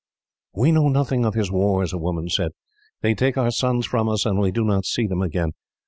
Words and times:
"We 0.55 0.71
know 0.71 0.87
nothing 0.87 1.25
of 1.25 1.35
his 1.35 1.51
wars," 1.51 1.93
a 1.93 1.99
woman 1.99 2.27
said. 2.27 2.53
"They 3.03 3.13
take 3.13 3.37
our 3.37 3.51
sons 3.51 3.85
from 3.85 4.09
us, 4.09 4.25
and 4.25 4.39
we 4.39 4.49
do 4.51 4.63
not 4.63 4.83
see 4.87 5.05
them 5.05 5.21
again. 5.21 5.51